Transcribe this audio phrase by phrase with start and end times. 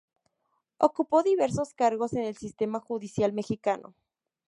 [0.79, 3.93] Ocupó diversos cargos en el sistema judicial mexicano.